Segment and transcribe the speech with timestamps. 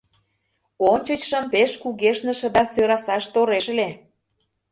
[0.91, 3.89] Ончычшым пеш кугешныше да сӧрасаш тореш ыле!